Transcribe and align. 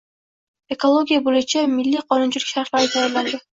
Ekologiya 0.75 1.19
bo‘yicha 1.27 1.63
milliy 1.75 2.03
qonunchilik 2.09 2.55
sharhlari 2.57 2.93
tayyorlandi 2.97 3.45